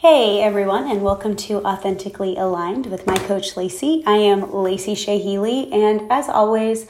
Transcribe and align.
Hey 0.00 0.40
everyone, 0.40 0.88
and 0.88 1.02
welcome 1.02 1.34
to 1.34 1.60
Authentically 1.64 2.36
Aligned 2.36 2.86
with 2.86 3.04
my 3.04 3.16
coach 3.16 3.56
Lacey. 3.56 4.04
I 4.06 4.18
am 4.18 4.52
Lacey 4.52 4.94
Shea 4.94 5.18
Healy, 5.18 5.72
and 5.72 6.02
as 6.08 6.28
always, 6.28 6.86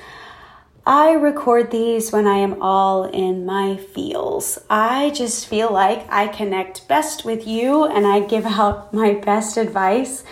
I 0.87 1.13
record 1.13 1.71
these 1.71 2.13
when 2.13 2.27
I 2.27 2.37
am 2.37 2.61
all 2.63 3.05
in 3.05 3.47
my 3.47 3.79
feels. 3.79 4.59
I 4.69 5.09
just 5.09 5.47
feel 5.47 5.73
like 5.73 6.07
I 6.13 6.29
connect 6.29 6.87
best 6.87 7.25
with 7.25 7.47
you 7.47 7.87
and 7.87 8.07
I 8.07 8.21
give 8.21 8.45
out 8.61 8.93
my 8.93 9.15
best 9.15 9.57
advice 9.57 10.23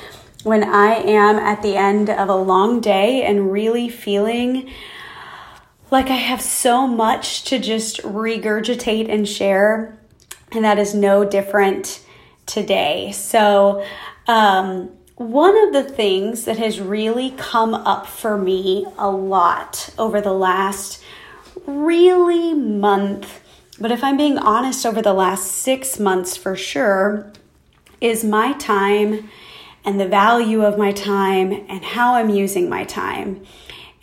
when 0.42 0.62
I 0.62 0.96
am 0.96 1.36
at 1.36 1.62
the 1.62 1.76
end 1.76 2.10
of 2.10 2.28
a 2.28 2.36
long 2.36 2.82
day 2.82 3.24
and 3.24 3.50
really 3.50 3.88
feeling 3.88 4.70
like 5.90 6.10
I 6.10 6.16
have 6.16 6.42
so 6.42 6.86
much 6.86 7.42
to 7.44 7.58
just 7.58 8.02
regurgitate 8.02 9.10
and 9.10 9.26
share. 9.26 9.98
And 10.52 10.62
that 10.62 10.78
is 10.78 10.94
no 10.94 11.24
different 11.24 12.02
today. 12.46 13.12
So, 13.12 13.84
um, 14.26 14.90
one 15.16 15.56
of 15.66 15.72
the 15.72 15.82
things 15.82 16.44
that 16.44 16.58
has 16.58 16.78
really 16.78 17.30
come 17.38 17.72
up 17.72 18.06
for 18.06 18.36
me 18.36 18.86
a 18.98 19.10
lot 19.10 19.88
over 19.98 20.20
the 20.20 20.32
last 20.32 21.02
really 21.66 22.52
month, 22.52 23.40
but 23.80 23.90
if 23.90 24.04
I'm 24.04 24.18
being 24.18 24.36
honest, 24.36 24.84
over 24.84 25.00
the 25.00 25.14
last 25.14 25.50
six 25.50 25.98
months 25.98 26.36
for 26.36 26.54
sure, 26.54 27.32
is 28.00 28.24
my 28.24 28.52
time 28.54 29.30
and 29.86 29.98
the 29.98 30.08
value 30.08 30.62
of 30.62 30.76
my 30.76 30.92
time 30.92 31.52
and 31.68 31.82
how 31.82 32.14
I'm 32.14 32.28
using 32.28 32.68
my 32.68 32.84
time. 32.84 33.42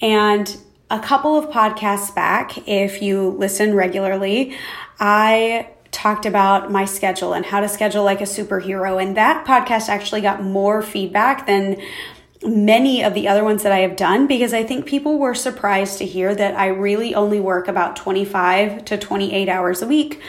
And 0.02 0.58
a 0.90 1.00
couple 1.00 1.38
of 1.38 1.50
podcasts 1.50 2.14
back, 2.14 2.68
if 2.68 3.02
you 3.02 3.30
listen 3.30 3.76
regularly, 3.76 4.56
I 5.00 5.70
talked 5.94 6.26
about 6.26 6.72
my 6.72 6.84
schedule 6.84 7.34
and 7.34 7.46
how 7.46 7.62
to 7.62 7.70
schedule 7.70 8.04
like 8.04 8.20
a 8.20 8.26
superhero. 8.26 9.02
And 9.02 9.16
that 9.16 9.46
podcast 9.46 9.88
actually 9.88 10.22
got 10.22 10.44
more 10.44 10.82
feedback 10.82 11.48
than 11.48 11.82
many 12.46 13.04
of 13.04 13.14
the 13.14 13.28
other 13.28 13.44
ones 13.44 13.64
that 13.64 13.72
I 13.72 13.80
have 13.80 13.96
done 13.96 14.28
because 14.28 14.54
I 14.54 14.64
think 14.64 14.86
people 14.86 15.18
were 15.18 15.34
surprised 15.34 16.00
to 16.00 16.06
hear 16.06 16.36
that 16.36 16.56
I 16.56 16.68
really 16.68 17.16
only 17.16 17.40
work 17.40 17.68
about 17.68 17.96
25 17.96 18.84
to 18.86 18.98
28 18.98 19.48
hours 19.48 19.82
a 19.82 19.88
week. 19.88 20.22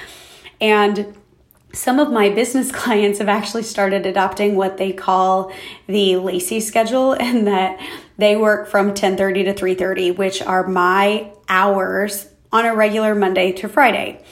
And 0.60 1.16
some 1.72 1.98
of 1.98 2.10
my 2.10 2.30
business 2.30 2.70
clients 2.72 3.18
have 3.18 3.28
actually 3.28 3.64
started 3.64 4.06
adopting 4.06 4.54
what 4.54 4.76
they 4.76 4.92
call 4.92 5.52
the 5.86 6.16
Lacey 6.16 6.60
schedule 6.60 7.12
and 7.20 7.46
that 7.46 7.80
they 8.16 8.36
work 8.36 8.68
from 8.68 8.94
10:30 8.94 9.44
to 9.44 9.54
3:30 9.54 10.16
which 10.16 10.40
are 10.40 10.66
my 10.68 11.32
hours 11.48 12.28
on 12.52 12.64
a 12.64 12.74
regular 12.74 13.14
Monday 13.16 13.50
to 13.50 13.68
Friday. 13.68 14.22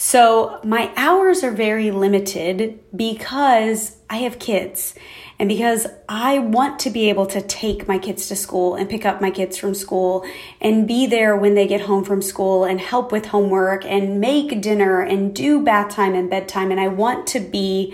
So 0.00 0.60
my 0.62 0.92
hours 0.96 1.42
are 1.42 1.50
very 1.50 1.90
limited 1.90 2.78
because 2.94 3.96
I 4.08 4.18
have 4.18 4.38
kids 4.38 4.94
and 5.40 5.48
because 5.48 5.88
I 6.08 6.38
want 6.38 6.78
to 6.80 6.90
be 6.90 7.08
able 7.10 7.26
to 7.26 7.40
take 7.40 7.88
my 7.88 7.98
kids 7.98 8.28
to 8.28 8.36
school 8.36 8.76
and 8.76 8.88
pick 8.88 9.04
up 9.04 9.20
my 9.20 9.32
kids 9.32 9.56
from 9.56 9.74
school 9.74 10.24
and 10.60 10.86
be 10.86 11.06
there 11.06 11.36
when 11.36 11.56
they 11.56 11.66
get 11.66 11.80
home 11.80 12.04
from 12.04 12.22
school 12.22 12.64
and 12.64 12.80
help 12.80 13.10
with 13.10 13.26
homework 13.26 13.84
and 13.84 14.20
make 14.20 14.60
dinner 14.60 15.00
and 15.00 15.34
do 15.34 15.64
bath 15.64 15.90
time 15.90 16.14
and 16.14 16.30
bedtime. 16.30 16.70
And 16.70 16.78
I 16.78 16.86
want 16.86 17.26
to 17.28 17.40
be 17.40 17.92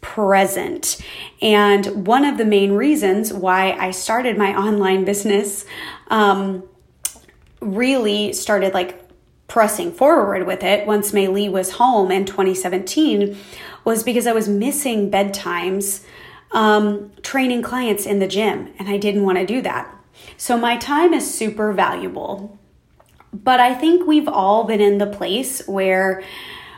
present. 0.00 1.04
And 1.42 2.06
one 2.06 2.24
of 2.24 2.38
the 2.38 2.46
main 2.46 2.72
reasons 2.72 3.30
why 3.30 3.72
I 3.72 3.90
started 3.90 4.38
my 4.38 4.56
online 4.56 5.04
business 5.04 5.66
um, 6.08 6.62
really 7.60 8.32
started 8.32 8.72
like 8.72 9.01
pressing 9.52 9.92
forward 9.92 10.46
with 10.46 10.62
it 10.62 10.86
once 10.86 11.12
Mei 11.12 11.28
Lee 11.28 11.46
was 11.46 11.72
home 11.72 12.10
in 12.10 12.24
2017 12.24 13.36
was 13.84 14.02
because 14.02 14.26
I 14.26 14.32
was 14.32 14.48
missing 14.48 15.10
bedtimes 15.10 16.06
um, 16.52 17.12
training 17.22 17.60
clients 17.60 18.06
in 18.06 18.18
the 18.18 18.26
gym, 18.26 18.72
and 18.78 18.88
I 18.88 18.96
didn't 18.96 19.24
want 19.24 19.36
to 19.36 19.44
do 19.44 19.60
that. 19.60 19.94
So 20.38 20.56
my 20.56 20.78
time 20.78 21.12
is 21.12 21.34
super 21.34 21.74
valuable. 21.74 22.58
But 23.30 23.60
I 23.60 23.74
think 23.74 24.06
we've 24.06 24.26
all 24.26 24.64
been 24.64 24.80
in 24.80 24.96
the 24.96 25.06
place 25.06 25.68
where 25.68 26.22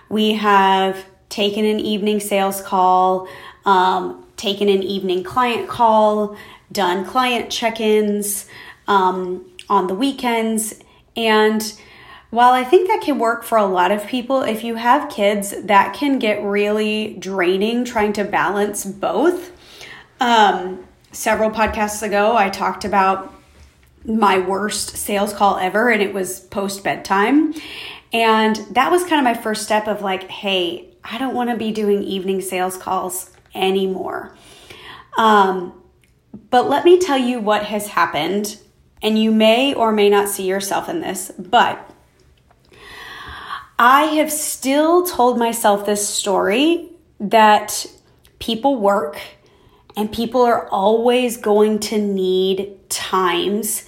we 0.09 0.33
have 0.33 1.05
taken 1.29 1.65
an 1.65 1.79
evening 1.79 2.19
sales 2.19 2.61
call, 2.61 3.29
um, 3.65 4.27
taken 4.37 4.69
an 4.69 4.83
evening 4.83 5.23
client 5.23 5.69
call, 5.69 6.37
done 6.73 7.05
client 7.05 7.51
check 7.51 7.79
ins 7.79 8.49
um, 8.89 9.49
on 9.69 9.87
the 9.87 9.95
weekends, 9.95 10.75
and 11.17 11.81
while 12.31 12.53
I 12.53 12.65
think 12.65 12.89
that 12.89 13.01
can 13.03 13.19
work 13.19 13.45
for 13.45 13.59
a 13.59 13.67
lot 13.67 13.93
of 13.93 14.07
people, 14.07 14.43
if 14.43 14.65
you 14.65 14.75
have 14.75 15.09
kids, 15.11 15.55
that 15.63 15.95
can 15.95 16.19
get 16.19 16.43
really 16.43 17.15
draining 17.19 17.85
trying 17.85 18.13
to 18.15 18.25
balance 18.25 18.85
both. 18.85 19.53
Um, 20.21 20.87
several 21.13 21.51
podcasts 21.51 22.03
ago, 22.03 22.37
I 22.37 22.51
talked 22.51 22.85
about 22.85 23.33
my 24.05 24.39
worst 24.39 24.97
sales 24.97 25.33
call 25.33 25.59
ever, 25.59 25.91
and 25.91 26.03
it 26.03 26.13
was 26.13 26.41
post 26.41 26.83
bedtime. 26.85 27.55
And 28.13 28.57
that 28.71 28.91
was 28.91 29.03
kind 29.03 29.19
of 29.19 29.25
my 29.25 29.35
first 29.35 29.63
step 29.63 29.87
of 29.87 30.03
like, 30.03 30.29
hey, 30.29 30.89
I 31.03 31.19
don't 31.19 31.35
want 31.35 31.51
to 31.51 31.57
be 31.57 31.73
doing 31.73 32.03
evening 32.03 32.41
sales 32.41 32.77
calls 32.77 33.31
anymore. 33.55 34.37
Um, 35.17 35.81
but 36.51 36.69
let 36.69 36.85
me 36.85 36.99
tell 36.99 37.19
you 37.19 37.41
what 37.41 37.65
has 37.65 37.89
happened, 37.89 38.59
and 39.03 39.19
you 39.19 39.31
may 39.31 39.75
or 39.75 39.93
may 39.93 40.09
not 40.09 40.29
see 40.29 40.49
yourself 40.49 40.89
in 40.89 41.01
this, 41.01 41.31
but 41.39 41.94
I 43.79 44.03
have 44.05 44.31
still 44.31 45.05
told 45.05 45.39
myself 45.39 45.85
this 45.85 46.09
story 46.09 46.91
that 47.19 47.87
people 48.39 48.77
work 48.77 49.21
and 49.97 50.13
people 50.13 50.43
are 50.43 50.69
always 50.69 51.37
going 51.37 51.81
to 51.81 51.99
need 51.99 52.89
times 52.89 53.85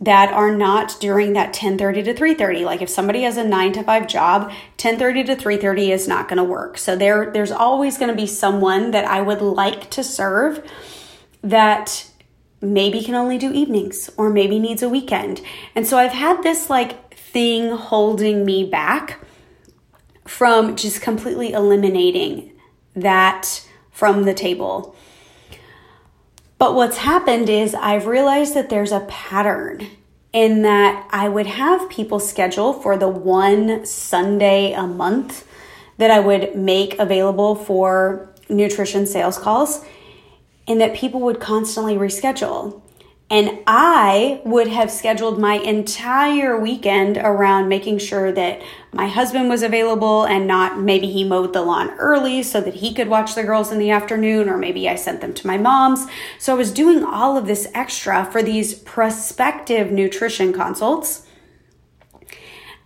that 0.00 0.32
are 0.32 0.54
not 0.54 0.96
during 1.00 1.32
that 1.32 1.52
10:30 1.52 2.04
to 2.04 2.14
3:30 2.14 2.64
like 2.64 2.82
if 2.82 2.88
somebody 2.88 3.22
has 3.22 3.36
a 3.36 3.44
9 3.44 3.72
to 3.72 3.82
5 3.82 4.06
job 4.06 4.52
10:30 4.76 5.26
to 5.26 5.36
3:30 5.36 5.90
is 5.90 6.06
not 6.06 6.28
going 6.28 6.36
to 6.36 6.44
work. 6.44 6.78
So 6.78 6.94
there 6.94 7.30
there's 7.32 7.50
always 7.50 7.98
going 7.98 8.10
to 8.10 8.16
be 8.16 8.26
someone 8.26 8.92
that 8.92 9.04
I 9.04 9.20
would 9.20 9.42
like 9.42 9.90
to 9.90 10.04
serve 10.04 10.62
that 11.42 12.04
maybe 12.60 13.02
can 13.02 13.14
only 13.14 13.38
do 13.38 13.52
evenings 13.52 14.10
or 14.16 14.30
maybe 14.30 14.58
needs 14.58 14.82
a 14.82 14.88
weekend 14.88 15.40
and 15.74 15.86
so 15.86 15.96
I've 15.98 16.12
had 16.12 16.42
this 16.42 16.68
like 16.68 17.14
thing 17.14 17.70
holding 17.70 18.44
me 18.44 18.64
back 18.64 19.18
from 20.28 20.76
just 20.76 21.00
completely 21.00 21.52
eliminating 21.52 22.52
that 22.94 23.66
from 23.90 24.24
the 24.24 24.34
table. 24.34 24.94
But 26.58 26.74
what's 26.74 26.98
happened 26.98 27.48
is 27.48 27.74
I've 27.74 28.06
realized 28.06 28.54
that 28.54 28.68
there's 28.68 28.92
a 28.92 29.06
pattern 29.08 29.86
in 30.32 30.62
that 30.62 31.08
I 31.10 31.28
would 31.28 31.46
have 31.46 31.88
people 31.88 32.20
schedule 32.20 32.72
for 32.72 32.96
the 32.96 33.08
one 33.08 33.86
Sunday 33.86 34.72
a 34.72 34.86
month 34.86 35.46
that 35.96 36.10
I 36.10 36.20
would 36.20 36.54
make 36.54 36.98
available 36.98 37.54
for 37.54 38.28
nutrition 38.48 39.06
sales 39.06 39.38
calls, 39.38 39.84
and 40.68 40.80
that 40.80 40.94
people 40.94 41.20
would 41.20 41.40
constantly 41.40 41.96
reschedule. 41.96 42.82
And 43.30 43.58
I 43.66 44.40
would 44.44 44.68
have 44.68 44.90
scheduled 44.90 45.38
my 45.38 45.54
entire 45.56 46.58
weekend 46.58 47.18
around 47.18 47.68
making 47.68 47.98
sure 47.98 48.32
that 48.32 48.62
my 48.90 49.06
husband 49.06 49.50
was 49.50 49.62
available 49.62 50.24
and 50.24 50.46
not 50.46 50.80
maybe 50.80 51.10
he 51.10 51.24
mowed 51.24 51.52
the 51.52 51.60
lawn 51.60 51.90
early 51.98 52.42
so 52.42 52.62
that 52.62 52.74
he 52.74 52.94
could 52.94 53.08
watch 53.08 53.34
the 53.34 53.42
girls 53.42 53.70
in 53.70 53.78
the 53.78 53.90
afternoon, 53.90 54.48
or 54.48 54.56
maybe 54.56 54.88
I 54.88 54.94
sent 54.94 55.20
them 55.20 55.34
to 55.34 55.46
my 55.46 55.58
mom's. 55.58 56.06
So 56.38 56.54
I 56.54 56.56
was 56.56 56.72
doing 56.72 57.04
all 57.04 57.36
of 57.36 57.46
this 57.46 57.68
extra 57.74 58.24
for 58.24 58.42
these 58.42 58.74
prospective 58.74 59.92
nutrition 59.92 60.54
consults. 60.54 61.26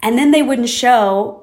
And 0.03 0.19
then 0.19 0.33
they 0.33 0.43
wouldn't 0.43 0.69
show 0.69 1.42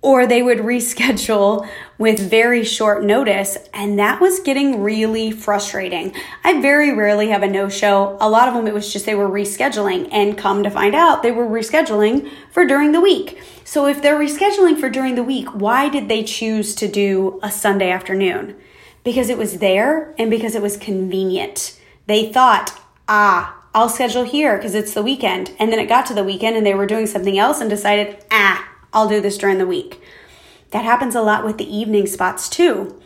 or 0.00 0.26
they 0.26 0.42
would 0.42 0.58
reschedule 0.58 1.68
with 1.98 2.30
very 2.30 2.62
short 2.64 3.02
notice. 3.02 3.58
And 3.74 3.98
that 3.98 4.20
was 4.20 4.40
getting 4.40 4.80
really 4.80 5.30
frustrating. 5.30 6.14
I 6.44 6.60
very 6.60 6.94
rarely 6.94 7.28
have 7.28 7.42
a 7.42 7.48
no 7.48 7.68
show. 7.68 8.16
A 8.20 8.30
lot 8.30 8.48
of 8.48 8.54
them, 8.54 8.68
it 8.68 8.74
was 8.74 8.92
just 8.92 9.06
they 9.06 9.14
were 9.14 9.28
rescheduling 9.28 10.08
and 10.12 10.38
come 10.38 10.62
to 10.62 10.70
find 10.70 10.94
out 10.94 11.22
they 11.22 11.32
were 11.32 11.46
rescheduling 11.46 12.30
for 12.50 12.64
during 12.64 12.92
the 12.92 13.00
week. 13.00 13.42
So 13.64 13.86
if 13.86 14.00
they're 14.00 14.18
rescheduling 14.18 14.78
for 14.78 14.88
during 14.88 15.16
the 15.16 15.24
week, 15.24 15.48
why 15.48 15.88
did 15.88 16.08
they 16.08 16.22
choose 16.22 16.74
to 16.76 16.88
do 16.88 17.40
a 17.42 17.50
Sunday 17.50 17.90
afternoon? 17.90 18.56
Because 19.02 19.28
it 19.28 19.38
was 19.38 19.58
there 19.58 20.14
and 20.18 20.30
because 20.30 20.54
it 20.54 20.62
was 20.62 20.76
convenient. 20.76 21.78
They 22.06 22.32
thought, 22.32 22.80
ah, 23.08 23.56
I'll 23.74 23.88
schedule 23.88 24.24
here 24.24 24.56
because 24.56 24.74
it's 24.74 24.94
the 24.94 25.02
weekend. 25.02 25.52
And 25.58 25.72
then 25.72 25.78
it 25.78 25.86
got 25.86 26.06
to 26.06 26.14
the 26.14 26.24
weekend 26.24 26.56
and 26.56 26.64
they 26.64 26.74
were 26.74 26.86
doing 26.86 27.06
something 27.06 27.38
else 27.38 27.60
and 27.60 27.68
decided, 27.68 28.24
ah, 28.30 28.66
I'll 28.92 29.08
do 29.08 29.20
this 29.20 29.38
during 29.38 29.58
the 29.58 29.66
week. 29.66 30.00
That 30.70 30.84
happens 30.84 31.14
a 31.14 31.22
lot 31.22 31.44
with 31.44 31.58
the 31.58 31.76
evening 31.76 32.06
spots 32.06 32.48
too. 32.48 33.00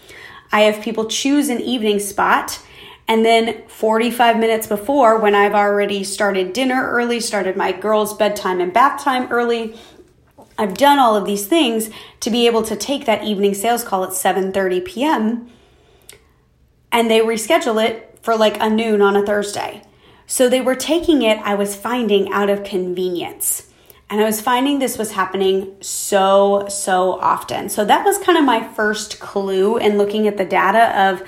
I 0.50 0.62
have 0.62 0.82
people 0.82 1.06
choose 1.06 1.48
an 1.48 1.60
evening 1.60 1.98
spot 1.98 2.60
and 3.08 3.24
then 3.24 3.62
45 3.68 4.38
minutes 4.38 4.66
before, 4.66 5.18
when 5.18 5.34
I've 5.34 5.54
already 5.54 6.04
started 6.04 6.52
dinner 6.52 6.88
early, 6.88 7.20
started 7.20 7.56
my 7.56 7.72
girls' 7.72 8.14
bedtime 8.14 8.60
and 8.60 8.72
bath 8.72 9.02
time 9.02 9.30
early, 9.30 9.76
I've 10.56 10.74
done 10.74 10.98
all 10.98 11.16
of 11.16 11.24
these 11.24 11.46
things 11.46 11.90
to 12.20 12.30
be 12.30 12.46
able 12.46 12.62
to 12.62 12.76
take 12.76 13.04
that 13.06 13.24
evening 13.24 13.54
sales 13.54 13.82
call 13.82 14.04
at 14.04 14.10
7:30 14.10 14.84
p.m. 14.84 15.50
and 16.92 17.10
they 17.10 17.20
reschedule 17.20 17.84
it 17.84 18.18
for 18.22 18.36
like 18.36 18.60
a 18.60 18.70
noon 18.70 19.02
on 19.02 19.16
a 19.16 19.26
Thursday. 19.26 19.82
So 20.26 20.48
they 20.48 20.60
were 20.60 20.76
taking 20.76 21.22
it, 21.22 21.38
I 21.38 21.54
was 21.54 21.74
finding, 21.74 22.32
out 22.32 22.48
of 22.48 22.64
convenience. 22.64 23.71
And 24.12 24.20
I 24.20 24.24
was 24.24 24.42
finding 24.42 24.78
this 24.78 24.98
was 24.98 25.12
happening 25.12 25.74
so, 25.80 26.66
so 26.68 27.12
often. 27.12 27.70
So 27.70 27.82
that 27.86 28.04
was 28.04 28.18
kind 28.18 28.36
of 28.36 28.44
my 28.44 28.62
first 28.74 29.20
clue 29.20 29.78
in 29.78 29.96
looking 29.96 30.28
at 30.28 30.36
the 30.36 30.44
data 30.44 30.94
of, 31.00 31.26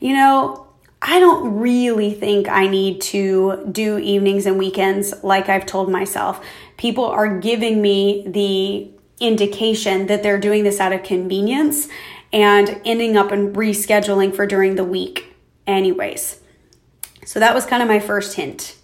you 0.00 0.14
know, 0.14 0.66
I 1.00 1.20
don't 1.20 1.60
really 1.60 2.12
think 2.12 2.48
I 2.48 2.66
need 2.66 3.00
to 3.02 3.68
do 3.70 3.98
evenings 3.98 4.46
and 4.46 4.58
weekends 4.58 5.14
like 5.22 5.48
I've 5.48 5.64
told 5.64 5.92
myself. 5.92 6.44
People 6.76 7.04
are 7.04 7.38
giving 7.38 7.80
me 7.80 8.24
the 8.26 8.90
indication 9.24 10.08
that 10.08 10.24
they're 10.24 10.40
doing 10.40 10.64
this 10.64 10.80
out 10.80 10.92
of 10.92 11.04
convenience 11.04 11.86
and 12.32 12.80
ending 12.84 13.16
up 13.16 13.30
and 13.30 13.54
rescheduling 13.54 14.34
for 14.34 14.44
during 14.44 14.74
the 14.74 14.82
week, 14.82 15.36
anyways. 15.68 16.40
So 17.24 17.38
that 17.38 17.54
was 17.54 17.64
kind 17.64 17.80
of 17.80 17.88
my 17.88 18.00
first 18.00 18.34
hint. 18.34 18.74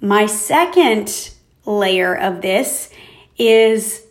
My 0.00 0.24
second 0.24 1.31
layer 1.64 2.14
of 2.14 2.42
this 2.42 2.90
is 3.38 4.02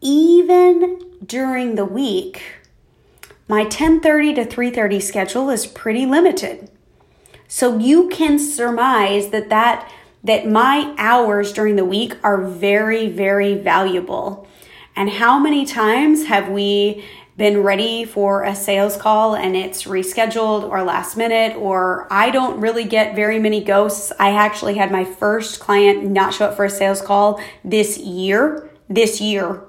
even 0.00 1.00
during 1.24 1.74
the 1.74 1.84
week, 1.84 2.42
my 3.48 3.64
10:30 3.64 4.34
to 4.34 4.44
3:30 4.44 5.00
schedule 5.00 5.50
is 5.50 5.66
pretty 5.66 6.06
limited. 6.06 6.70
So 7.48 7.78
you 7.78 8.08
can 8.08 8.38
surmise 8.38 9.28
that 9.28 9.48
that 9.50 9.88
that 10.22 10.48
my 10.48 10.94
hours 10.96 11.52
during 11.52 11.76
the 11.76 11.84
week 11.84 12.16
are 12.22 12.40
very 12.40 13.08
very 13.08 13.54
valuable. 13.54 14.46
And 14.96 15.10
how 15.10 15.38
many 15.38 15.66
times 15.66 16.26
have 16.26 16.48
we 16.48 17.04
been 17.36 17.62
ready 17.62 18.04
for 18.04 18.44
a 18.44 18.54
sales 18.54 18.96
call 18.96 19.34
and 19.34 19.56
it's 19.56 19.84
rescheduled 19.84 20.68
or 20.68 20.82
last 20.82 21.16
minute, 21.16 21.56
or 21.56 22.06
I 22.10 22.30
don't 22.30 22.60
really 22.60 22.84
get 22.84 23.16
very 23.16 23.38
many 23.38 23.62
ghosts. 23.62 24.12
I 24.20 24.30
actually 24.30 24.76
had 24.76 24.92
my 24.92 25.04
first 25.04 25.58
client 25.60 26.04
not 26.04 26.32
show 26.32 26.46
up 26.46 26.56
for 26.56 26.64
a 26.64 26.70
sales 26.70 27.02
call 27.02 27.40
this 27.64 27.98
year. 27.98 28.70
This 28.88 29.20
year. 29.20 29.62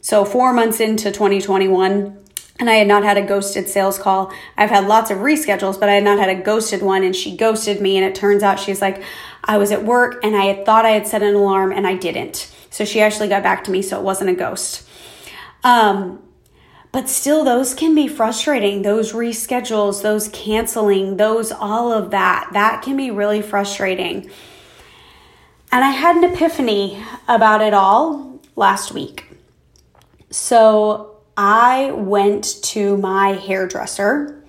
So, 0.00 0.24
four 0.24 0.52
months 0.52 0.80
into 0.80 1.12
2021, 1.12 2.18
and 2.58 2.70
I 2.70 2.74
had 2.74 2.88
not 2.88 3.04
had 3.04 3.16
a 3.16 3.22
ghosted 3.22 3.68
sales 3.68 3.98
call. 3.98 4.32
I've 4.56 4.70
had 4.70 4.88
lots 4.88 5.10
of 5.10 5.18
reschedules, 5.18 5.78
but 5.78 5.88
I 5.88 5.94
had 5.94 6.04
not 6.04 6.18
had 6.18 6.28
a 6.28 6.40
ghosted 6.40 6.82
one, 6.82 7.04
and 7.04 7.14
she 7.14 7.36
ghosted 7.36 7.80
me. 7.80 7.96
And 7.96 8.04
it 8.04 8.14
turns 8.14 8.42
out 8.42 8.58
she's 8.58 8.80
like, 8.80 9.02
I 9.44 9.58
was 9.58 9.72
at 9.72 9.84
work 9.84 10.24
and 10.24 10.36
I 10.36 10.44
had 10.44 10.64
thought 10.64 10.84
I 10.84 10.90
had 10.90 11.06
set 11.06 11.22
an 11.22 11.34
alarm 11.34 11.72
and 11.72 11.86
I 11.86 11.94
didn't. 11.94 12.50
So 12.70 12.84
she 12.84 13.00
actually 13.00 13.28
got 13.28 13.42
back 13.42 13.64
to 13.64 13.70
me, 13.70 13.82
so 13.82 13.98
it 13.98 14.04
wasn't 14.04 14.30
a 14.30 14.34
ghost. 14.34 14.88
Um, 15.64 16.22
but 16.92 17.08
still, 17.08 17.42
those 17.42 17.74
can 17.74 17.94
be 17.94 18.06
frustrating. 18.06 18.82
Those 18.82 19.14
reschedules, 19.14 20.02
those 20.02 20.28
canceling, 20.28 21.16
those 21.16 21.50
all 21.50 21.90
of 21.90 22.10
that, 22.10 22.50
that 22.52 22.82
can 22.82 22.98
be 22.98 23.10
really 23.10 23.40
frustrating. 23.40 24.30
And 25.72 25.82
I 25.82 25.90
had 25.90 26.16
an 26.16 26.24
epiphany 26.24 27.02
about 27.26 27.62
it 27.62 27.72
all 27.72 28.38
last 28.56 28.92
week. 28.92 29.26
So 30.30 31.16
I 31.34 31.92
went 31.92 32.62
to 32.64 32.98
my 32.98 33.32
hairdresser, 33.32 34.44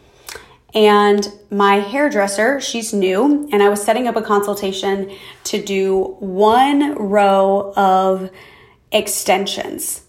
and 0.73 1.25
my 1.49 1.79
hairdresser, 1.79 2.59
she's 2.59 2.93
new, 2.93 3.47
and 3.53 3.63
I 3.63 3.69
was 3.69 3.81
setting 3.81 4.07
up 4.07 4.17
a 4.17 4.21
consultation 4.21 5.15
to 5.45 5.63
do 5.63 6.17
one 6.19 6.95
row 6.95 7.71
of 7.77 8.31
extensions 8.91 10.01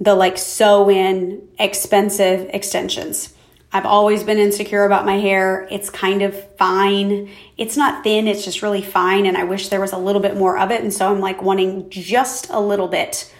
the 0.00 0.14
like 0.14 0.38
sew 0.38 0.90
in 0.90 1.46
expensive 1.58 2.48
extensions. 2.52 3.34
I've 3.72 3.86
always 3.86 4.24
been 4.24 4.38
insecure 4.38 4.84
about 4.84 5.06
my 5.06 5.18
hair. 5.18 5.68
It's 5.70 5.90
kind 5.90 6.22
of 6.22 6.56
fine. 6.56 7.30
It's 7.56 7.76
not 7.76 8.02
thin, 8.02 8.26
it's 8.26 8.44
just 8.44 8.62
really 8.62 8.82
fine. 8.82 9.26
And 9.26 9.36
I 9.36 9.44
wish 9.44 9.68
there 9.68 9.80
was 9.80 9.92
a 9.92 9.98
little 9.98 10.22
bit 10.22 10.36
more 10.36 10.58
of 10.58 10.72
it. 10.72 10.82
And 10.82 10.92
so 10.92 11.12
I'm 11.12 11.20
like 11.20 11.42
wanting 11.42 11.88
just 11.90 12.50
a 12.50 12.58
little 12.58 12.88
bit. 12.88 13.32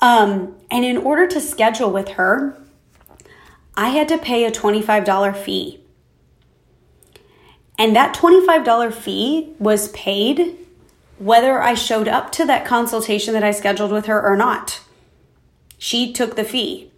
Um, 0.00 0.54
and 0.70 0.84
in 0.84 0.98
order 0.98 1.26
to 1.26 1.40
schedule 1.40 1.90
with 1.90 2.10
her, 2.10 2.56
I 3.76 3.88
had 3.88 4.08
to 4.08 4.18
pay 4.18 4.44
a 4.44 4.52
$25 4.52 5.36
fee. 5.36 5.80
And 7.78 7.96
that 7.96 8.14
$25 8.14 8.92
fee 8.92 9.54
was 9.58 9.88
paid 9.88 10.56
whether 11.18 11.60
I 11.62 11.74
showed 11.74 12.08
up 12.08 12.30
to 12.32 12.44
that 12.44 12.66
consultation 12.66 13.34
that 13.34 13.42
I 13.42 13.50
scheduled 13.50 13.90
with 13.90 14.06
her 14.06 14.22
or 14.22 14.36
not. 14.36 14.80
She 15.78 16.12
took 16.12 16.36
the 16.36 16.44
fee. 16.44 16.90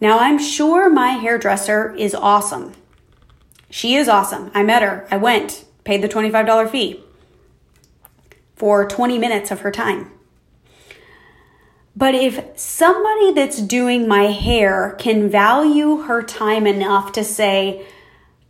Now, 0.00 0.18
I'm 0.18 0.38
sure 0.38 0.90
my 0.90 1.12
hairdresser 1.12 1.94
is 1.94 2.14
awesome. 2.14 2.72
She 3.70 3.94
is 3.94 4.08
awesome. 4.08 4.50
I 4.54 4.62
met 4.62 4.82
her. 4.82 5.06
I 5.10 5.16
went, 5.16 5.64
paid 5.84 6.02
the 6.02 6.08
$25 6.08 6.70
fee 6.70 7.02
for 8.54 8.86
20 8.86 9.18
minutes 9.18 9.50
of 9.50 9.60
her 9.60 9.70
time. 9.70 10.10
But 11.94 12.14
if 12.14 12.58
somebody 12.58 13.32
that's 13.32 13.60
doing 13.60 14.06
my 14.06 14.24
hair 14.24 14.96
can 14.98 15.30
value 15.30 16.02
her 16.02 16.22
time 16.22 16.66
enough 16.66 17.12
to 17.12 17.24
say, 17.24 17.86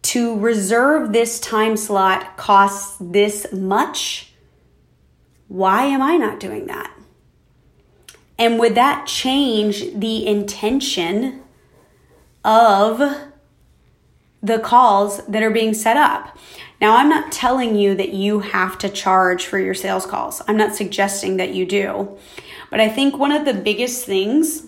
to 0.03 0.39
reserve 0.39 1.13
this 1.13 1.39
time 1.41 1.77
slot 1.77 2.37
costs 2.37 2.97
this 3.01 3.47
much, 3.53 4.33
why 5.49 5.85
am 5.85 6.03
I 6.03 6.17
not 6.17 6.41
doing 6.41 6.67
that? 6.67 6.96
And 8.39 8.59
would 8.59 8.75
that 8.75 9.07
change 9.07 9.95
the 9.95 10.27
intention 10.27 11.43
of 12.45 13.01
the 14.43 14.59
calls 14.59 15.25
that 15.27 15.43
are 15.43 15.51
being 15.51 15.75
set 15.75 15.97
up? 15.97 16.39
Now, 16.81 16.97
I'm 16.97 17.09
not 17.09 17.33
telling 17.33 17.75
you 17.75 17.95
that 17.95 18.11
you 18.11 18.41
have 18.41 18.77
to 18.79 18.89
charge 18.91 19.47
for 19.47 19.59
your 19.59 19.75
sales 19.75 20.05
calls. 20.05 20.43
I'm 20.47 20.59
not 20.59 20.75
suggesting 20.75 21.39
that 21.39 21.55
you 21.55 21.65
do. 21.65 22.17
But 22.71 22.81
I 22.81 22.89
think 22.89 23.17
one 23.17 23.33
of 23.33 23.47
the 23.47 23.55
biggest 23.55 24.05
things, 24.05 24.67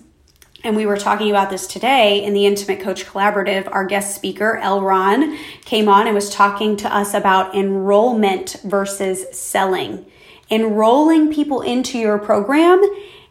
and 0.64 0.74
we 0.74 0.86
were 0.86 0.96
talking 0.96 1.28
about 1.28 1.50
this 1.50 1.66
today 1.66 2.24
in 2.24 2.32
the 2.32 2.46
Intimate 2.46 2.80
Coach 2.80 3.04
Collaborative, 3.04 3.68
our 3.70 3.84
guest 3.84 4.14
speaker, 4.14 4.56
El 4.56 4.80
Ron, 4.80 5.36
came 5.66 5.88
on 5.88 6.06
and 6.06 6.14
was 6.14 6.30
talking 6.30 6.76
to 6.78 6.94
us 6.94 7.12
about 7.12 7.54
enrollment 7.54 8.56
versus 8.64 9.26
selling. 9.38 10.06
Enrolling 10.50 11.30
people 11.30 11.60
into 11.60 11.98
your 11.98 12.18
program 12.18 12.82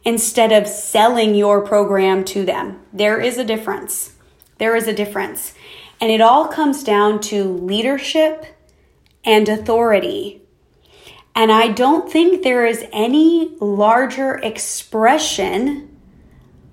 instead 0.08 0.54
of 0.54 0.66
selling 0.66 1.36
your 1.36 1.60
program 1.60 2.24
to 2.24 2.46
them. 2.46 2.80
There 2.94 3.20
is 3.20 3.38
a 3.38 3.44
difference. 3.44 4.14
There 4.58 4.74
is 4.74 4.88
a 4.88 4.94
difference. 4.94 5.54
And 6.00 6.10
it 6.10 6.22
all 6.22 6.48
comes 6.48 6.82
down 6.82 7.20
to 7.24 7.44
leadership 7.44 8.46
and 9.26 9.50
authority. 9.50 10.42
And 11.36 11.52
I 11.52 11.68
don't 11.68 12.10
think 12.10 12.42
there 12.42 12.66
is 12.66 12.86
any 12.94 13.58
larger 13.60 14.36
expression 14.36 15.98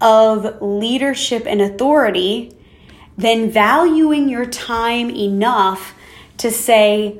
of 0.01 0.63
leadership 0.63 1.43
and 1.45 1.61
authority 1.61 2.57
than 3.19 3.51
valuing 3.51 4.29
your 4.29 4.47
time 4.47 5.11
enough 5.11 5.93
to 6.37 6.53
say, 6.53 7.19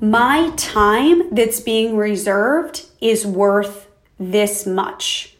my 0.00 0.50
time 0.56 1.32
that's 1.32 1.60
being 1.60 1.96
reserved 1.96 2.86
is 3.00 3.24
worth 3.24 3.86
this 4.20 4.66
much. 4.66 5.34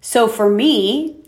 So 0.00 0.26
for 0.26 0.50
me, 0.50 1.22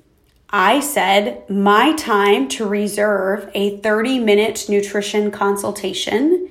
I 0.50 0.80
said 0.80 1.48
my 1.48 1.94
time 1.94 2.48
to 2.48 2.66
reserve 2.66 3.50
a 3.54 3.78
30 3.78 4.18
minute 4.18 4.66
nutrition 4.68 5.30
consultation 5.30 6.50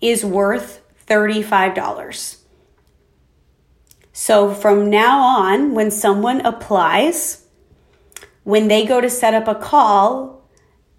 is 0.00 0.24
worth 0.24 0.82
$35. 1.06 2.38
So 4.12 4.52
from 4.52 4.90
now 4.90 5.20
on, 5.22 5.74
when 5.74 5.90
someone 5.90 6.42
applies, 6.42 7.46
when 8.44 8.68
they 8.68 8.84
go 8.84 9.00
to 9.00 9.08
set 9.08 9.32
up 9.32 9.48
a 9.48 9.54
call, 9.54 10.46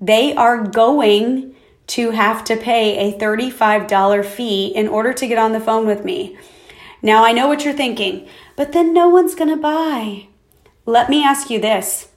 they 0.01 0.35
are 0.35 0.63
going 0.63 1.55
to 1.85 2.11
have 2.11 2.43
to 2.45 2.57
pay 2.57 3.09
a 3.09 3.17
$35 3.17 4.25
fee 4.25 4.67
in 4.67 4.87
order 4.87 5.13
to 5.13 5.27
get 5.27 5.37
on 5.37 5.51
the 5.51 5.59
phone 5.59 5.85
with 5.85 6.03
me. 6.03 6.37
Now 7.03 7.25
I 7.25 7.33
know 7.33 7.49
what 7.49 7.65
you're 7.65 7.73
thinking, 7.73 8.27
but 8.55 8.71
then 8.71 8.93
no 8.93 9.09
one's 9.09 9.35
going 9.35 9.49
to 9.49 9.57
buy. 9.57 10.29
Let 10.85 11.09
me 11.09 11.21
ask 11.21 11.49
you 11.49 11.59
this. 11.59 12.07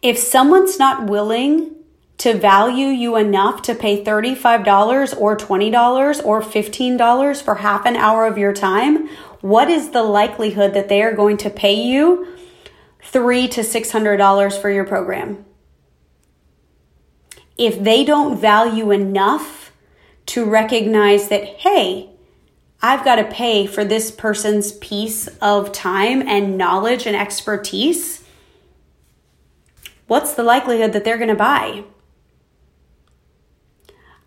If 0.00 0.16
someone's 0.18 0.78
not 0.78 1.08
willing 1.08 1.76
to 2.16 2.32
value 2.34 2.86
you 2.86 3.16
enough 3.16 3.60
to 3.62 3.74
pay 3.74 4.02
$35 4.02 5.20
or 5.20 5.36
$20 5.36 6.24
or 6.24 6.40
$15 6.40 7.42
for 7.42 7.56
half 7.56 7.84
an 7.84 7.96
hour 7.96 8.26
of 8.26 8.38
your 8.38 8.54
time, 8.54 9.08
what 9.42 9.68
is 9.68 9.90
the 9.90 10.02
likelihood 10.02 10.72
that 10.72 10.88
they 10.88 11.02
are 11.02 11.14
going 11.14 11.36
to 11.36 11.50
pay 11.50 11.74
you 11.74 12.26
three 13.02 13.46
to 13.48 13.60
$600 13.60 14.60
for 14.60 14.70
your 14.70 14.84
program? 14.84 15.44
If 17.58 17.82
they 17.82 18.04
don't 18.04 18.40
value 18.40 18.90
enough 18.90 19.72
to 20.26 20.44
recognize 20.44 21.28
that, 21.28 21.44
hey, 21.44 22.11
I've 22.82 23.04
got 23.04 23.16
to 23.16 23.24
pay 23.24 23.66
for 23.66 23.84
this 23.84 24.10
person's 24.10 24.72
piece 24.72 25.28
of 25.40 25.70
time 25.70 26.26
and 26.26 26.58
knowledge 26.58 27.06
and 27.06 27.14
expertise, 27.14 28.24
what's 30.08 30.34
the 30.34 30.42
likelihood 30.42 30.92
that 30.92 31.04
they're 31.04 31.16
going 31.16 31.28
to 31.28 31.36
buy? 31.36 31.84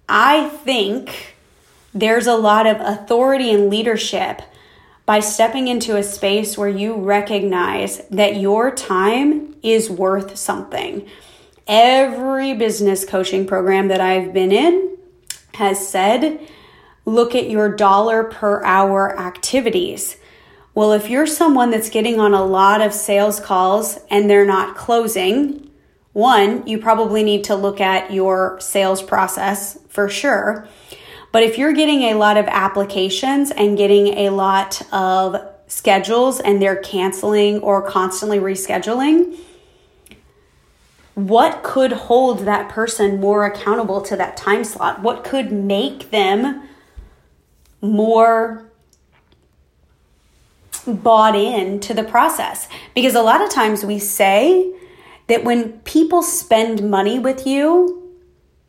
I 0.07 0.47
think 0.47 1.35
there's 1.93 2.27
a 2.27 2.35
lot 2.35 2.65
of 2.65 2.79
authority 2.79 3.51
and 3.51 3.69
leadership 3.69 4.41
by 5.05 5.19
stepping 5.19 5.67
into 5.67 5.97
a 5.97 6.03
space 6.03 6.57
where 6.57 6.69
you 6.69 6.95
recognize 6.95 8.01
that 8.09 8.37
your 8.37 8.71
time 8.71 9.55
is 9.63 9.89
worth 9.89 10.37
something. 10.37 11.07
Every 11.67 12.53
business 12.53 13.03
coaching 13.03 13.45
program 13.45 13.89
that 13.89 13.99
I've 13.99 14.33
been 14.33 14.51
in 14.51 14.97
has 15.55 15.87
said 15.87 16.39
look 17.05 17.35
at 17.35 17.49
your 17.49 17.69
dollar 17.69 18.23
per 18.23 18.63
hour 18.63 19.17
activities. 19.19 20.17
Well, 20.73 20.91
if 20.91 21.09
you're 21.09 21.27
someone 21.27 21.71
that's 21.71 21.89
getting 21.89 22.19
on 22.19 22.33
a 22.33 22.43
lot 22.43 22.81
of 22.81 22.93
sales 22.93 23.39
calls 23.39 23.97
and 24.09 24.29
they're 24.29 24.45
not 24.45 24.75
closing, 24.75 25.69
one, 26.11 26.65
you 26.67 26.79
probably 26.79 27.23
need 27.23 27.45
to 27.45 27.55
look 27.55 27.79
at 27.79 28.11
your 28.11 28.59
sales 28.59 29.01
process 29.01 29.79
for 29.87 30.09
sure. 30.09 30.67
But 31.31 31.43
if 31.43 31.57
you're 31.57 31.73
getting 31.73 32.03
a 32.03 32.15
lot 32.15 32.37
of 32.37 32.45
applications 32.47 33.51
and 33.51 33.77
getting 33.77 34.07
a 34.17 34.29
lot 34.29 34.81
of 34.93 35.35
schedules 35.67 36.39
and 36.39 36.61
they're 36.61 36.77
canceling 36.77 37.59
or 37.59 37.81
constantly 37.81 38.39
rescheduling, 38.39 39.37
what 41.13 41.63
could 41.63 41.91
hold 41.91 42.39
that 42.39 42.69
person 42.69 43.19
more 43.19 43.45
accountable 43.45 44.01
to 44.01 44.15
that 44.17 44.35
time 44.35 44.63
slot? 44.63 45.01
What 45.01 45.23
could 45.23 45.51
make 45.51 46.11
them 46.11 46.67
more 47.81 48.71
bought 50.87 51.35
in 51.35 51.79
to 51.81 51.93
the 51.93 52.03
process? 52.03 52.67
Because 52.93 53.15
a 53.15 53.21
lot 53.21 53.41
of 53.41 53.49
times 53.49 53.85
we 53.85 53.99
say 53.99 54.73
that 55.27 55.43
when 55.43 55.73
people 55.79 56.21
spend 56.21 56.89
money 56.89 57.19
with 57.19 57.47
you, 57.47 58.13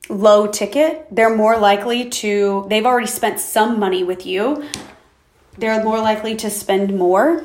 low 0.09 0.47
ticket, 0.47 1.07
they're 1.11 1.35
more 1.35 1.59
likely 1.59 2.09
to, 2.09 2.67
they've 2.69 2.87
already 2.87 3.07
spent 3.07 3.41
some 3.41 3.79
money 3.79 4.05
with 4.05 4.25
you. 4.25 4.65
They're 5.59 5.83
more 5.83 6.01
likely 6.01 6.37
to 6.37 6.51
spend 6.51 6.97
more. 6.97 7.45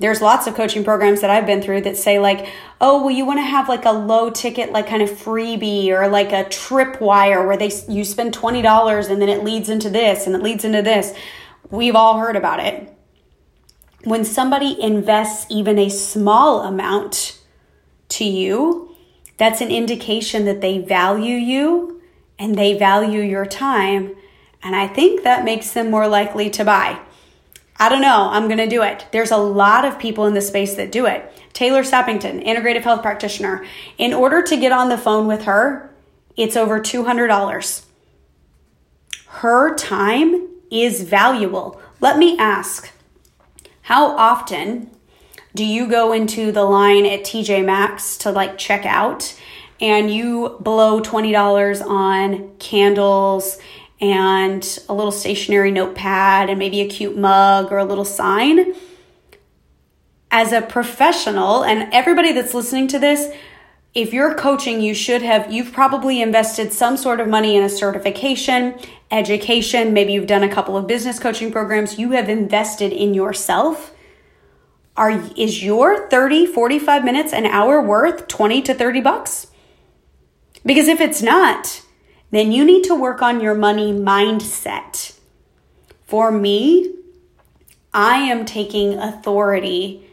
There's 0.00 0.20
lots 0.20 0.46
of 0.46 0.54
coaching 0.54 0.84
programs 0.84 1.20
that 1.22 1.30
I've 1.30 1.46
been 1.46 1.60
through 1.60 1.80
that 1.82 1.96
say, 1.96 2.18
like, 2.18 2.46
oh, 2.80 3.02
well, 3.02 3.14
you 3.14 3.24
want 3.24 3.38
to 3.38 3.44
have 3.44 3.68
like 3.68 3.84
a 3.84 3.90
low 3.90 4.30
ticket, 4.30 4.70
like 4.70 4.86
kind 4.86 5.02
of 5.02 5.10
freebie 5.10 5.88
or 5.88 6.08
like 6.08 6.32
a 6.32 6.44
tripwire 6.44 7.46
where 7.46 7.56
they 7.56 7.72
you 7.88 8.04
spend 8.04 8.32
$20 8.32 9.10
and 9.10 9.20
then 9.20 9.28
it 9.28 9.42
leads 9.42 9.68
into 9.68 9.90
this 9.90 10.26
and 10.26 10.36
it 10.36 10.42
leads 10.42 10.64
into 10.64 10.82
this. 10.82 11.14
We've 11.70 11.96
all 11.96 12.18
heard 12.18 12.36
about 12.36 12.60
it. 12.60 12.94
When 14.04 14.24
somebody 14.24 14.80
invests 14.80 15.46
even 15.50 15.78
a 15.78 15.88
small 15.88 16.62
amount 16.62 17.40
to 18.10 18.24
you, 18.24 18.94
that's 19.36 19.60
an 19.60 19.70
indication 19.70 20.44
that 20.44 20.60
they 20.60 20.78
value 20.78 21.34
you 21.34 22.00
and 22.38 22.54
they 22.54 22.78
value 22.78 23.20
your 23.20 23.46
time. 23.46 24.14
And 24.62 24.76
I 24.76 24.86
think 24.86 25.24
that 25.24 25.44
makes 25.44 25.72
them 25.72 25.90
more 25.90 26.06
likely 26.08 26.50
to 26.50 26.64
buy. 26.64 27.00
I 27.78 27.88
don't 27.88 28.02
know. 28.02 28.28
I'm 28.30 28.46
going 28.46 28.58
to 28.58 28.68
do 28.68 28.82
it. 28.82 29.06
There's 29.12 29.30
a 29.30 29.36
lot 29.36 29.84
of 29.84 29.98
people 29.98 30.26
in 30.26 30.34
the 30.34 30.40
space 30.40 30.74
that 30.74 30.90
do 30.90 31.06
it. 31.06 31.32
Taylor 31.52 31.82
Sappington, 31.82 32.44
integrative 32.44 32.82
health 32.82 33.02
practitioner. 33.02 33.64
In 33.98 34.12
order 34.12 34.42
to 34.42 34.56
get 34.56 34.72
on 34.72 34.88
the 34.88 34.98
phone 34.98 35.26
with 35.26 35.44
her, 35.44 35.90
it's 36.36 36.56
over 36.56 36.80
$200. 36.80 37.84
Her 39.26 39.74
time 39.76 40.48
is 40.70 41.02
valuable. 41.02 41.80
Let 42.00 42.18
me 42.18 42.36
ask 42.38 42.90
how 43.82 44.16
often 44.16 44.90
do 45.54 45.64
you 45.64 45.88
go 45.88 46.12
into 46.12 46.52
the 46.52 46.64
line 46.64 47.06
at 47.06 47.20
TJ 47.20 47.64
Maxx 47.64 48.16
to 48.18 48.30
like 48.30 48.58
check 48.58 48.84
out 48.84 49.38
and 49.80 50.12
you 50.12 50.56
blow 50.60 51.00
$20 51.00 51.84
on 51.84 52.56
candles 52.58 53.58
and 54.00 54.78
a 54.88 54.94
little 54.94 55.12
stationary 55.12 55.70
notepad 55.70 56.50
and 56.50 56.58
maybe 56.58 56.80
a 56.80 56.88
cute 56.88 57.16
mug 57.16 57.72
or 57.72 57.78
a 57.78 57.84
little 57.84 58.04
sign? 58.04 58.74
As 60.30 60.52
a 60.52 60.60
professional, 60.60 61.64
and 61.64 61.92
everybody 61.92 62.32
that's 62.32 62.52
listening 62.52 62.86
to 62.88 62.98
this, 62.98 63.34
if 63.94 64.12
you're 64.12 64.34
coaching, 64.34 64.80
you 64.80 64.94
should 64.94 65.22
have, 65.22 65.50
you've 65.50 65.72
probably 65.72 66.20
invested 66.20 66.72
some 66.72 66.96
sort 66.96 67.20
of 67.20 67.28
money 67.28 67.56
in 67.56 67.62
a 67.64 67.68
certification, 67.68 68.78
education. 69.10 69.94
Maybe 69.94 70.12
you've 70.12 70.26
done 70.26 70.42
a 70.42 70.52
couple 70.52 70.76
of 70.76 70.86
business 70.86 71.18
coaching 71.18 71.50
programs. 71.50 71.98
You 71.98 72.12
have 72.12 72.28
invested 72.28 72.92
in 72.92 73.14
yourself 73.14 73.94
are 74.98 75.22
is 75.36 75.62
your 75.62 76.08
30 76.10 76.46
45 76.46 77.04
minutes 77.04 77.32
an 77.32 77.46
hour 77.46 77.80
worth 77.80 78.26
20 78.26 78.62
to 78.62 78.74
30 78.74 79.00
bucks 79.00 79.46
because 80.66 80.88
if 80.88 81.00
it's 81.00 81.22
not 81.22 81.82
then 82.30 82.52
you 82.52 82.64
need 82.64 82.84
to 82.84 82.94
work 82.94 83.22
on 83.22 83.40
your 83.40 83.54
money 83.54 83.92
mindset. 83.92 85.18
For 86.06 86.30
me 86.30 86.94
i 87.94 88.16
am 88.16 88.44
taking 88.44 88.94
authority 88.98 90.06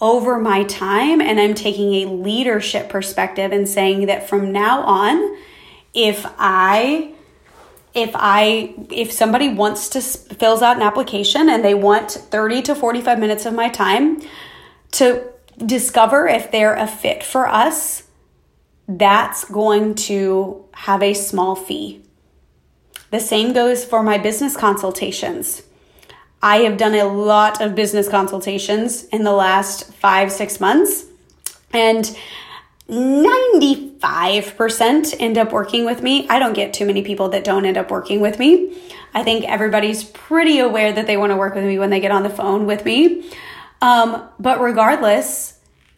over 0.00 0.38
my 0.38 0.62
time 0.64 1.20
and 1.20 1.40
i'm 1.40 1.54
taking 1.54 1.94
a 1.94 2.06
leadership 2.06 2.88
perspective 2.88 3.50
and 3.50 3.68
saying 3.68 4.06
that 4.06 4.28
from 4.28 4.52
now 4.52 4.80
on 4.82 5.36
if 5.92 6.24
i 6.38 7.12
if 7.96 8.10
I 8.14 8.74
if 8.90 9.10
somebody 9.10 9.48
wants 9.48 9.88
to 9.90 10.02
fills 10.02 10.60
out 10.60 10.76
an 10.76 10.82
application 10.82 11.48
and 11.48 11.64
they 11.64 11.72
want 11.72 12.10
30 12.10 12.60
to 12.62 12.74
45 12.74 13.18
minutes 13.18 13.46
of 13.46 13.54
my 13.54 13.70
time 13.70 14.20
to 14.92 15.24
discover 15.64 16.28
if 16.28 16.52
they're 16.52 16.74
a 16.74 16.86
fit 16.86 17.22
for 17.22 17.48
us, 17.48 18.02
that's 18.88 19.44
going 19.44 19.94
to 19.94 20.64
have 20.72 21.02
a 21.02 21.14
small 21.14 21.56
fee. 21.56 22.02
The 23.10 23.20
same 23.20 23.52
goes 23.52 23.84
for 23.84 24.02
my 24.02 24.18
business 24.18 24.56
consultations. 24.56 25.62
I 26.42 26.58
have 26.58 26.76
done 26.76 26.94
a 26.94 27.04
lot 27.04 27.60
of 27.60 27.74
business 27.74 28.08
consultations 28.08 29.04
in 29.04 29.24
the 29.24 29.32
last 29.32 29.92
5 29.94 30.30
6 30.30 30.60
months 30.60 31.06
and 31.72 32.16
95% 32.88 35.16
end 35.18 35.38
up 35.38 35.50
working 35.50 35.84
with 35.84 36.02
me. 36.02 36.28
I 36.28 36.38
don't 36.38 36.52
get 36.52 36.72
too 36.72 36.86
many 36.86 37.02
people 37.02 37.30
that 37.30 37.42
don't 37.42 37.64
end 37.64 37.76
up 37.76 37.90
working 37.90 38.20
with 38.20 38.38
me. 38.38 38.80
I 39.12 39.24
think 39.24 39.44
everybody's 39.44 40.04
pretty 40.04 40.60
aware 40.60 40.92
that 40.92 41.08
they 41.08 41.16
want 41.16 41.32
to 41.32 41.36
work 41.36 41.56
with 41.56 41.64
me 41.64 41.78
when 41.78 41.90
they 41.90 42.00
get 42.00 42.12
on 42.12 42.22
the 42.22 42.30
phone 42.30 42.66
with 42.66 42.84
me. 42.84 43.28
Um, 43.82 44.28
but 44.38 44.60
regardless, 44.60 45.55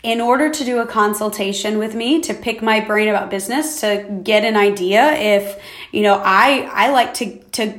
in 0.08 0.20
order 0.20 0.48
to 0.48 0.64
do 0.64 0.78
a 0.78 0.86
consultation 0.86 1.78
with 1.78 1.94
me 1.94 2.20
to 2.20 2.32
pick 2.32 2.62
my 2.62 2.80
brain 2.80 3.08
about 3.08 3.30
business 3.30 3.80
to 3.80 4.20
get 4.22 4.44
an 4.44 4.56
idea 4.56 5.12
if 5.12 5.60
you 5.92 6.02
know 6.02 6.20
i 6.24 6.68
i 6.72 6.90
like 6.90 7.12
to 7.14 7.38
to 7.50 7.78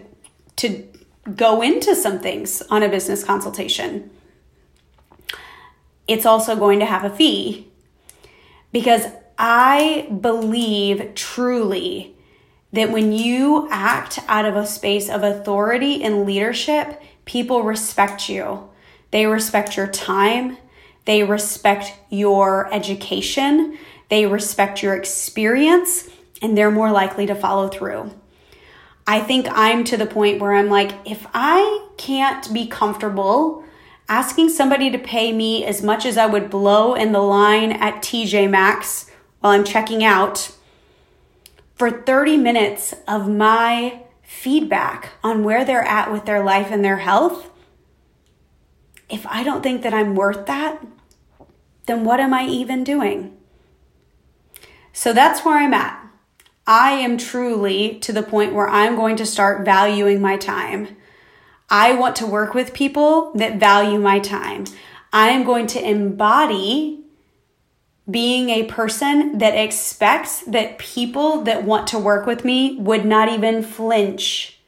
to 0.55 0.87
go 1.35 1.61
into 1.61 1.95
some 1.95 2.19
things 2.19 2.61
on 2.69 2.83
a 2.83 2.89
business 2.89 3.23
consultation 3.23 4.09
it's 6.07 6.25
also 6.25 6.55
going 6.55 6.79
to 6.79 6.85
have 6.85 7.03
a 7.03 7.15
fee 7.15 7.67
because 8.71 9.05
I 9.37 10.07
believe 10.21 11.13
truly 11.15 12.15
that 12.73 12.91
when 12.91 13.11
you 13.11 13.67
act 13.71 14.19
out 14.27 14.45
of 14.45 14.55
a 14.55 14.65
space 14.65 15.09
of 15.09 15.23
authority 15.23 16.03
and 16.03 16.25
leadership, 16.25 17.01
people 17.25 17.63
respect 17.63 18.27
you. 18.27 18.69
They 19.11 19.25
respect 19.25 19.77
your 19.77 19.87
time, 19.87 20.57
they 21.09 21.23
respect 21.23 21.91
your 22.11 22.71
education, 22.71 23.75
they 24.09 24.27
respect 24.27 24.83
your 24.83 24.93
experience, 24.93 26.07
and 26.39 26.55
they're 26.55 26.69
more 26.69 26.91
likely 26.91 27.25
to 27.25 27.33
follow 27.33 27.67
through. 27.67 28.13
I 29.07 29.19
think 29.19 29.47
I'm 29.49 29.83
to 29.85 29.97
the 29.97 30.05
point 30.05 30.39
where 30.39 30.53
I'm 30.53 30.69
like, 30.69 30.91
if 31.05 31.25
I 31.33 31.87
can't 31.97 32.53
be 32.53 32.67
comfortable 32.67 33.63
asking 34.07 34.49
somebody 34.49 34.91
to 34.91 34.99
pay 34.99 35.33
me 35.33 35.65
as 35.65 35.81
much 35.81 36.05
as 36.05 36.15
I 36.15 36.27
would 36.27 36.51
blow 36.51 36.93
in 36.93 37.11
the 37.11 37.23
line 37.23 37.71
at 37.71 38.03
TJ 38.03 38.47
Maxx 38.47 39.09
while 39.39 39.53
I'm 39.53 39.63
checking 39.63 40.03
out 40.03 40.51
for 41.73 41.89
30 41.89 42.37
minutes 42.37 42.93
of 43.07 43.27
my 43.27 44.03
feedback 44.21 45.13
on 45.23 45.43
where 45.43 45.65
they're 45.65 45.81
at 45.81 46.11
with 46.11 46.25
their 46.25 46.43
life 46.43 46.67
and 46.69 46.85
their 46.85 46.97
health, 46.97 47.49
if 49.09 49.25
I 49.25 49.41
don't 49.41 49.63
think 49.63 49.81
that 49.81 49.93
I'm 49.95 50.13
worth 50.13 50.45
that, 50.45 50.79
then 51.89 52.05
what 52.05 52.19
am 52.19 52.33
I 52.33 52.45
even 52.45 52.83
doing? 52.83 53.35
So 54.93 55.11
that's 55.11 55.43
where 55.43 55.57
I'm 55.57 55.73
at. 55.73 55.99
I 56.67 56.91
am 56.91 57.17
truly 57.17 57.97
to 57.99 58.13
the 58.13 58.21
point 58.21 58.53
where 58.53 58.69
I'm 58.69 58.95
going 58.95 59.15
to 59.15 59.25
start 59.25 59.65
valuing 59.65 60.21
my 60.21 60.37
time. 60.37 60.95
I 61.67 61.95
want 61.95 62.15
to 62.17 62.27
work 62.27 62.53
with 62.53 62.73
people 62.73 63.31
that 63.33 63.59
value 63.59 63.99
my 63.99 64.19
time. 64.19 64.65
I 65.11 65.29
am 65.29 65.43
going 65.43 65.65
to 65.67 65.83
embody 65.83 67.03
being 68.09 68.49
a 68.49 68.65
person 68.65 69.39
that 69.39 69.55
expects 69.55 70.41
that 70.43 70.77
people 70.77 71.43
that 71.43 71.63
want 71.63 71.87
to 71.87 71.99
work 71.99 72.27
with 72.27 72.45
me 72.45 72.75
would 72.77 73.05
not 73.05 73.29
even 73.29 73.63
flinch 73.63 74.59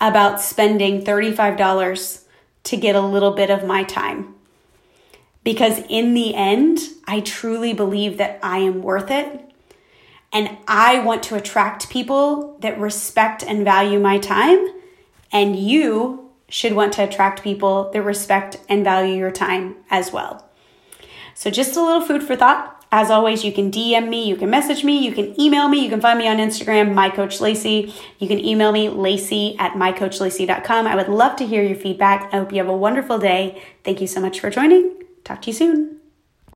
about 0.00 0.40
spending 0.40 1.02
$35 1.04 2.24
to 2.64 2.76
get 2.76 2.96
a 2.96 3.00
little 3.00 3.32
bit 3.32 3.50
of 3.50 3.64
my 3.64 3.82
time. 3.82 4.34
Because 5.42 5.80
in 5.88 6.14
the 6.14 6.34
end, 6.34 6.78
I 7.06 7.20
truly 7.20 7.72
believe 7.72 8.18
that 8.18 8.38
I 8.42 8.58
am 8.58 8.82
worth 8.82 9.10
it. 9.10 9.46
And 10.32 10.58
I 10.68 11.00
want 11.00 11.22
to 11.24 11.34
attract 11.34 11.90
people 11.90 12.58
that 12.60 12.78
respect 12.78 13.42
and 13.42 13.64
value 13.64 13.98
my 13.98 14.18
time. 14.18 14.64
And 15.32 15.56
you 15.56 16.30
should 16.48 16.74
want 16.74 16.92
to 16.94 17.04
attract 17.04 17.42
people 17.42 17.90
that 17.92 18.02
respect 18.02 18.58
and 18.68 18.84
value 18.84 19.16
your 19.16 19.30
time 19.30 19.76
as 19.90 20.12
well. 20.12 20.46
So, 21.34 21.50
just 21.50 21.76
a 21.76 21.82
little 21.82 22.02
food 22.02 22.22
for 22.22 22.36
thought. 22.36 22.76
As 22.92 23.08
always, 23.08 23.44
you 23.44 23.52
can 23.52 23.70
DM 23.70 24.08
me, 24.08 24.26
you 24.26 24.34
can 24.34 24.50
message 24.50 24.82
me, 24.82 24.98
you 24.98 25.12
can 25.12 25.40
email 25.40 25.68
me, 25.68 25.80
you 25.80 25.88
can 25.88 26.00
find 26.00 26.18
me 26.18 26.26
on 26.26 26.38
Instagram, 26.38 26.92
mycoachlacey. 26.92 27.94
You 28.18 28.26
can 28.26 28.44
email 28.44 28.72
me, 28.72 28.88
lacey 28.88 29.56
at 29.60 29.74
mycoachlacey.com. 29.74 30.88
I 30.88 30.96
would 30.96 31.08
love 31.08 31.36
to 31.36 31.46
hear 31.46 31.62
your 31.62 31.76
feedback. 31.76 32.34
I 32.34 32.38
hope 32.38 32.50
you 32.50 32.58
have 32.58 32.68
a 32.68 32.76
wonderful 32.76 33.18
day. 33.18 33.62
Thank 33.84 34.00
you 34.00 34.08
so 34.08 34.20
much 34.20 34.40
for 34.40 34.50
joining. 34.50 34.99
Talk 35.24 35.42
to 35.42 35.50
you 35.50 35.54
soon. 35.54 35.99